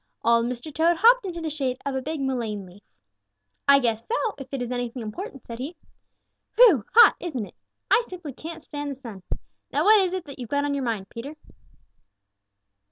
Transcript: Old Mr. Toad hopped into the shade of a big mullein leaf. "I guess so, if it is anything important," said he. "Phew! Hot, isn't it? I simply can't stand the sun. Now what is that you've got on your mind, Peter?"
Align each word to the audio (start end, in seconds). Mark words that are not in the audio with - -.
Old 0.25 0.47
Mr. 0.47 0.73
Toad 0.73 0.97
hopped 0.97 1.27
into 1.27 1.41
the 1.41 1.51
shade 1.51 1.77
of 1.85 1.93
a 1.93 2.01
big 2.01 2.19
mullein 2.21 2.65
leaf. 2.65 2.81
"I 3.67 3.77
guess 3.77 4.07
so, 4.07 4.15
if 4.39 4.51
it 4.51 4.59
is 4.59 4.71
anything 4.71 5.03
important," 5.03 5.45
said 5.45 5.59
he. 5.59 5.75
"Phew! 6.53 6.83
Hot, 6.95 7.15
isn't 7.19 7.45
it? 7.45 7.53
I 7.91 8.03
simply 8.07 8.33
can't 8.33 8.63
stand 8.63 8.89
the 8.89 8.95
sun. 8.95 9.21
Now 9.71 9.83
what 9.83 10.01
is 10.01 10.13
that 10.13 10.39
you've 10.39 10.49
got 10.49 10.65
on 10.65 10.73
your 10.73 10.83
mind, 10.83 11.09
Peter?" 11.09 11.35